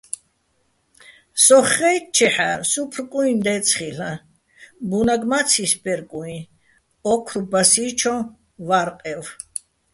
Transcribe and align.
სოხ 1.43 1.67
ხაჲტტჩეჰ̦ა́, 1.73 2.55
სუფრ 2.69 2.99
კუიჼ 3.11 3.33
დე́წე 3.45 3.71
ხილ'აჼ, 3.75 4.13
ბუნაგ 4.87 5.21
მა 5.29 5.39
ცისბერ-კუჲჼ, 5.49 6.37
ოქრბასიჩო̆ 7.11 8.27
ვარყევ. 8.67 9.23